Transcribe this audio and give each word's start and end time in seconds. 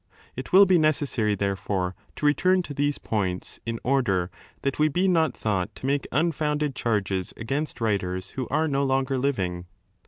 It 0.35 0.51
will 0.51 0.65
be 0.65 0.79
necessary, 0.79 1.35
therefore, 1.35 1.93
to 2.15 2.25
return 2.25 2.63
to 2.63 2.73
2 2.73 2.73
these 2.73 2.97
points, 2.97 3.59
in 3.67 3.79
order 3.83 4.31
that 4.63 4.79
we 4.79 4.87
be 4.87 5.07
not 5.07 5.37
thought 5.37 5.75
to 5.75 5.85
make 5.85 6.07
unfounded 6.11 6.73
charges 6.73 7.35
against 7.37 7.79
writers 7.79 8.31
who 8.31 8.47
are 8.47 8.67
no 8.67 8.83
longer 8.83 9.19
living. 9.19 9.67